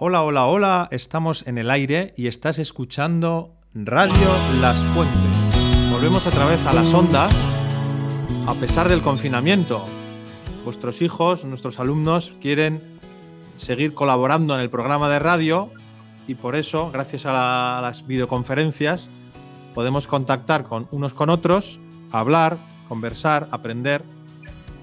[0.00, 4.28] Hola, hola, hola, estamos en el aire y estás escuchando Radio
[4.60, 5.90] Las Fuentes.
[5.90, 7.34] Volvemos otra vez a las ondas,
[8.46, 9.84] a pesar del confinamiento.
[10.64, 12.80] Vuestros hijos, nuestros alumnos, quieren
[13.56, 15.72] seguir colaborando en el programa de radio
[16.28, 19.10] y por eso, gracias a, la- a las videoconferencias,
[19.74, 21.80] podemos contactar con unos con otros,
[22.12, 22.58] hablar,
[22.88, 24.04] conversar, aprender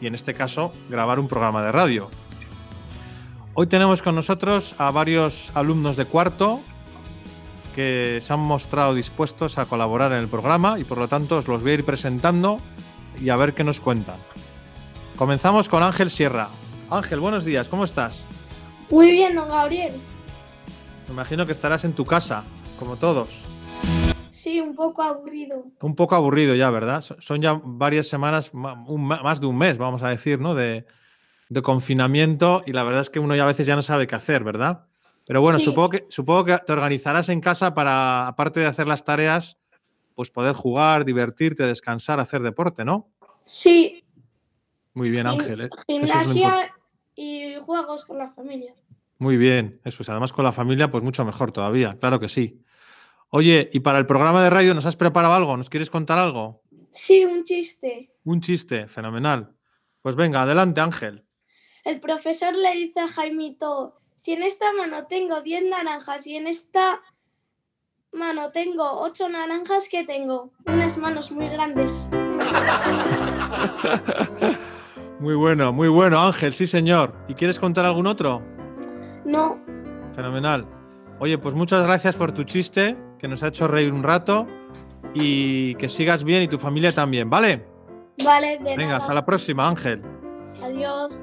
[0.00, 2.10] y en este caso grabar un programa de radio.
[3.58, 6.60] Hoy tenemos con nosotros a varios alumnos de cuarto
[7.74, 11.48] que se han mostrado dispuestos a colaborar en el programa y por lo tanto os
[11.48, 12.58] los voy a ir presentando
[13.20, 14.16] y a ver qué nos cuentan.
[15.16, 16.48] Comenzamos con Ángel Sierra.
[16.90, 18.24] Ángel, buenos días, ¿cómo estás?
[18.90, 19.94] Muy bien, don Gabriel.
[21.08, 22.44] Me imagino que estarás en tu casa,
[22.78, 23.28] como todos.
[24.30, 25.64] Sí, un poco aburrido.
[25.80, 27.00] Un poco aburrido ya, ¿verdad?
[27.00, 30.54] So- Son ya varias semanas, más de un mes, vamos a decir, ¿no?
[30.54, 30.86] De,
[31.48, 34.14] de confinamiento y la verdad es que uno ya a veces ya no sabe qué
[34.16, 34.86] hacer, ¿verdad?
[35.26, 35.64] Pero bueno, Sí.
[35.64, 39.58] supongo, que, supongo que te organizarás en casa para, aparte de hacer las tareas,
[40.14, 43.10] pues poder jugar, divertirte, descansar, hacer deporte, ¿no?
[43.44, 44.02] Sí,
[44.94, 45.60] Muy bien, Ángel.
[45.60, 45.68] ¿eh?
[45.76, 46.74] Es gimnasia
[47.14, 48.74] y juegos con la familia.
[49.18, 50.08] Muy bien, eso es.
[50.08, 52.62] Además con la familia, pues mucho mejor todavía, claro que sí.
[53.28, 55.54] Oye, y para el programa de radio, ¿nos has preparado algo?
[55.56, 56.62] ¿Nos quieres contar algo?
[56.92, 58.10] Sí, un chiste.
[58.24, 59.52] Un chiste, fenomenal.
[60.00, 61.25] Pues venga, adelante, Ángel.
[61.86, 66.48] El profesor le dice a Jaimito, si en esta mano tengo 10 naranjas y en
[66.48, 67.00] esta
[68.10, 70.50] mano tengo 8 naranjas, ¿qué tengo?
[70.66, 72.10] Unas manos muy grandes.
[75.18, 77.14] Muy bueno, muy bueno, Ángel, sí, señor.
[77.26, 78.42] ¿Y quieres contar algún otro?
[79.24, 79.58] No,
[80.14, 80.66] Fenomenal.
[81.20, 84.46] Oye, pues muchas gracias por tu chiste, que nos ha hecho reír un rato
[85.14, 87.64] y que sigas bien y tu familia también, ¿vale?
[88.22, 88.96] vale, de Venga, nada.
[88.98, 90.02] hasta la próxima, Ángel.
[90.62, 91.22] Adiós.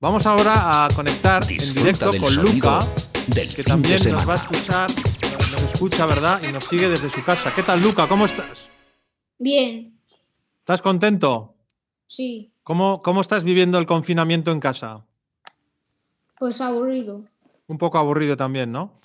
[0.00, 2.80] Vamos ahora a conectar en directo con Luca,
[3.28, 6.42] del que también de nos va a escuchar, nos escucha, ¿verdad?
[6.46, 7.52] Y nos sigue desde su casa.
[7.54, 8.06] ¿Qué tal, Luca?
[8.08, 8.68] ¿Cómo estás?
[9.38, 9.98] Bien,
[10.60, 11.54] ¿Estás contento?
[12.06, 15.04] sí, ¿Cómo, cómo estás viviendo el confinamiento en casa?
[16.38, 17.24] pues aburrido.
[17.68, 19.00] Un poco aburrido también, ¿no?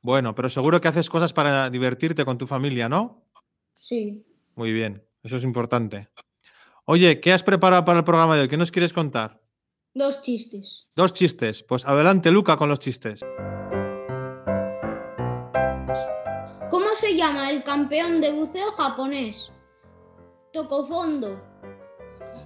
[0.00, 3.22] Bueno, pero seguro que haces cosas para divertirte con tu familia, ¿no?
[3.76, 4.24] Sí,
[4.56, 6.08] Muy bien, eso es importante.
[6.86, 8.48] Oye, ¿qué has preparado para el programa de hoy?
[8.48, 9.40] ¿Qué nos quieres contar?
[9.94, 10.88] Dos chistes.
[10.96, 11.62] Dos chistes.
[11.62, 13.20] Pues adelante, Luca, con los chistes.
[16.70, 19.52] ¿Cómo se llama el campeón de buceo japonés?
[20.52, 21.40] Tocofondo.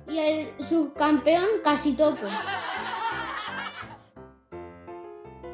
[0.08, 2.26] Y el subcampeón casi toco.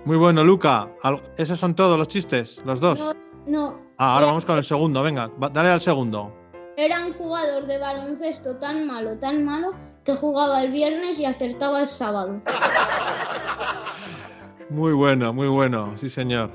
[0.04, 0.90] Muy bueno, Luca.
[1.36, 2.60] ¿Esos son todos los chistes?
[2.64, 2.98] ¿Los dos?
[2.98, 3.12] No,
[3.46, 5.02] no, Ah, ahora era- vamos con el segundo.
[5.02, 6.34] Venga, dale al segundo.
[6.76, 9.74] Era un jugador de baloncesto tan malo, tan malo,
[10.04, 12.40] que jugaba el viernes y acertaba el sábado.
[14.70, 15.92] Muy bueno, muy bueno.
[15.96, 16.50] Sí, señor.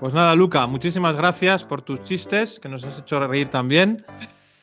[0.00, 4.06] Pues nada, Luca, muchísimas gracias por tus chistes, que nos has hecho reír también.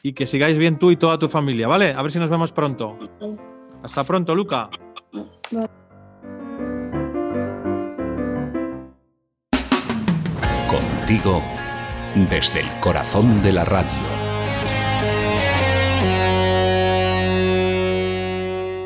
[0.01, 1.93] Y que sigáis bien tú y toda tu familia, ¿vale?
[1.93, 2.97] A ver si nos vemos pronto.
[3.83, 4.69] Hasta pronto, Luca.
[10.69, 11.41] Contigo
[12.29, 14.24] desde el corazón de la radio.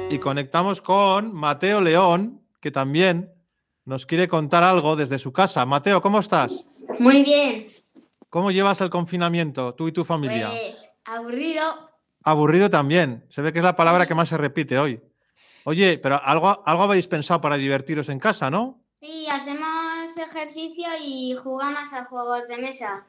[0.09, 3.31] Y conectamos con Mateo León, que también
[3.85, 5.65] nos quiere contar algo desde su casa.
[5.65, 6.65] Mateo, ¿cómo estás?
[6.99, 7.67] Muy bien,
[8.29, 10.49] ¿Cómo llevas el confinamiento, tú y tu familia?
[10.49, 11.63] pues aburrido.
[12.23, 13.25] Aburrido también.
[13.29, 15.01] Se ve que es la palabra que más se repite hoy.
[15.63, 18.79] Oye, pero algo, algo habéis pensado para divertiros en casa, ¿no?
[19.01, 23.05] Sí, hacemos ejercicio y jugamos a juegos de mesa.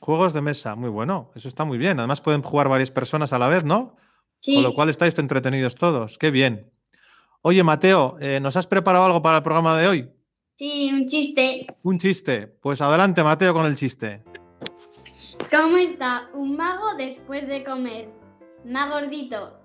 [0.00, 1.30] Juegos de mesa, muy bueno.
[1.36, 1.98] Eso está muy bien.
[2.00, 3.94] Además pueden jugar varias personas a la vez, ¿no?
[4.44, 6.18] Sí, Con lo cual estáis entretenidos todos.
[6.18, 6.70] Qué bien.
[7.40, 10.10] Oye, Mateo, eh, ¿nos has preparado algo para el programa de hoy?
[10.54, 11.66] sí, un chiste.
[11.82, 12.46] Un chiste.
[12.60, 14.22] Pues adelante, Mateo, con el chiste.
[15.50, 18.10] ¿Cómo está un mago después de comer?
[18.66, 19.62] Más gordito.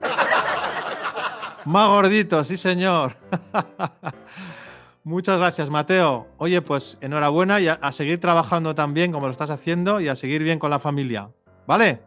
[1.66, 3.18] Más gordito, sí, señor.
[5.04, 6.28] Muchas gracias, Mateo.
[6.38, 10.08] Oye, pues enhorabuena y a, a seguir trabajando tan bien como lo estás haciendo y
[10.08, 11.32] a seguir bien con la familia.
[11.68, 12.02] ¿Vale?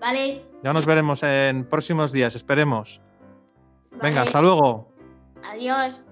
[0.00, 0.42] Vale.
[0.62, 3.00] Ya nos veremos en próximos días, esperemos.
[4.02, 4.88] Venga, hasta luego.
[5.44, 6.08] Adiós.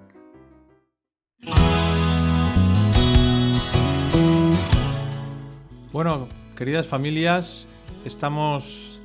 [5.93, 6.27] Bueno,
[6.57, 7.67] queridas familias,
[8.05, 9.01] estamos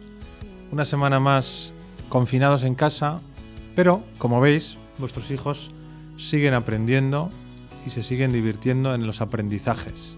[0.72, 1.74] una semana más
[2.10, 3.20] confinados en casa,
[3.76, 5.72] pero como veis, vuestros hijos
[6.18, 7.30] siguen aprendiendo
[7.86, 10.18] y se siguen divirtiendo en los aprendizajes.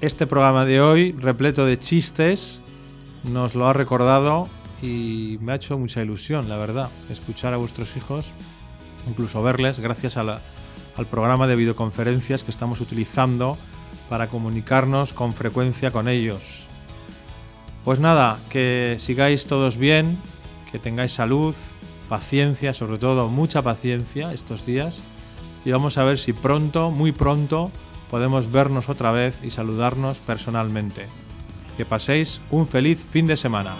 [0.00, 2.62] Este programa de hoy, repleto de chistes,
[3.24, 4.48] nos lo ha recordado
[4.82, 8.32] y me ha hecho mucha ilusión, la verdad, escuchar a vuestros hijos,
[9.08, 10.40] incluso verles, gracias al
[11.10, 13.56] programa de videoconferencias que estamos utilizando
[14.08, 16.64] para comunicarnos con frecuencia con ellos.
[17.84, 20.18] Pues nada, que sigáis todos bien,
[20.70, 21.54] que tengáis salud,
[22.08, 25.02] paciencia, sobre todo mucha paciencia estos días.
[25.64, 27.70] Y vamos a ver si pronto, muy pronto,
[28.10, 31.06] podemos vernos otra vez y saludarnos personalmente.
[31.76, 33.74] Que paséis un feliz fin de semana.